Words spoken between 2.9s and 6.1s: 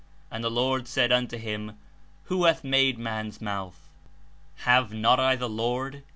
maris mouth f" ''Have not I the LoRD.